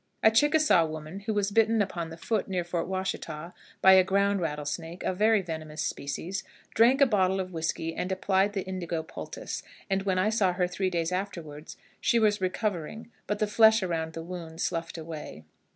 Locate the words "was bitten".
1.35-1.79